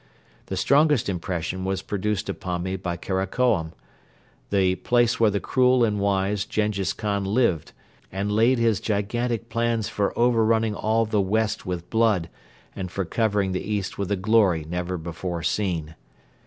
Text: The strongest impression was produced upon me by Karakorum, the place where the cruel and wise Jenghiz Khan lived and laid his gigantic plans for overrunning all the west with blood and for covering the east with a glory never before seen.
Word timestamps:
The 0.47 0.57
strongest 0.57 1.09
impression 1.09 1.63
was 1.63 1.83
produced 1.83 2.27
upon 2.27 2.63
me 2.63 2.75
by 2.75 2.97
Karakorum, 2.97 3.71
the 4.49 4.77
place 4.77 5.19
where 5.19 5.29
the 5.29 5.39
cruel 5.39 5.83
and 5.83 5.99
wise 5.99 6.43
Jenghiz 6.43 6.91
Khan 6.93 7.23
lived 7.23 7.71
and 8.11 8.31
laid 8.31 8.57
his 8.57 8.79
gigantic 8.81 9.47
plans 9.47 9.89
for 9.89 10.11
overrunning 10.17 10.73
all 10.73 11.05
the 11.05 11.21
west 11.21 11.67
with 11.67 11.91
blood 11.91 12.31
and 12.75 12.89
for 12.89 13.05
covering 13.05 13.51
the 13.51 13.61
east 13.61 13.99
with 13.99 14.11
a 14.11 14.15
glory 14.17 14.65
never 14.67 14.97
before 14.97 15.43
seen. 15.43 15.93